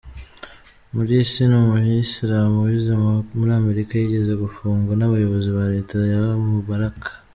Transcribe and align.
Mursi, 0.93 1.41
ni 1.49 1.55
Umuyisilamu 1.61 2.57
wize 2.67 2.91
muri 3.37 3.51
Amerika, 3.61 3.91
yigeze 3.95 4.33
gufungwa 4.43 4.91
n’abayobozi 4.95 5.49
ba 5.57 5.65
Leta 5.73 5.95
ya 6.11 6.21
Mubarak. 6.45 6.99